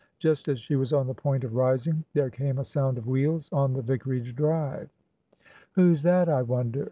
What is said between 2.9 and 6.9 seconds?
of wheels on the vicarage drive. "Who's that, I wonder?"